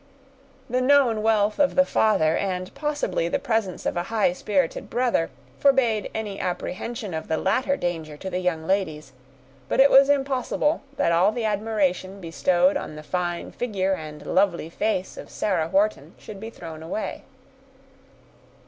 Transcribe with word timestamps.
The 0.67 0.81
known 0.81 1.21
wealth 1.21 1.59
of 1.59 1.75
the 1.75 1.85
father 1.85 2.35
and, 2.35 2.73
possibly, 2.73 3.27
the 3.29 3.37
presence 3.37 3.85
of 3.85 3.95
a 3.95 4.01
high 4.09 4.33
spirited 4.33 4.89
brother, 4.89 5.29
forbade 5.59 6.09
any 6.15 6.39
apprehension 6.39 7.13
of 7.13 7.27
the 7.27 7.37
latter 7.37 7.77
danger 7.77 8.17
to 8.17 8.27
the 8.31 8.39
young 8.39 8.65
ladies: 8.65 9.11
but 9.69 9.79
it 9.79 9.91
was 9.91 10.09
impossible 10.09 10.81
that 10.97 11.11
all 11.11 11.31
the 11.31 11.45
admiration 11.45 12.19
bestowed 12.19 12.77
on 12.77 12.95
the 12.95 13.03
fine 13.03 13.51
figure 13.51 13.93
and 13.93 14.25
lovely 14.25 14.69
face 14.71 15.17
of 15.17 15.29
Sarah 15.29 15.67
Wharton 15.67 16.15
should 16.17 16.39
be 16.39 16.49
thrown 16.49 16.81
away. 16.81 17.21